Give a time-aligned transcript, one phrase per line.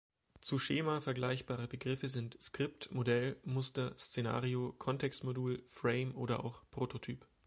[0.41, 7.27] Zu Schema vergleichbare Begriffe sind „Skript“, „Modell“, „Muster“, „Szenario“, „Kontext-Modul“, „Frame“ oder auch „Prototyp“.